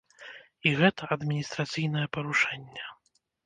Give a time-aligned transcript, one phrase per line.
[0.69, 2.93] І гэта адміністрацыйнае парушэнне.